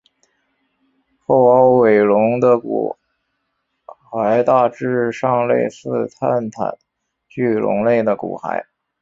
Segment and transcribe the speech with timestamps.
[1.27, 2.97] 后凹尾龙的骨
[4.09, 6.75] 骸大致上类似泰坦
[7.29, 8.65] 巨龙类的骨骸。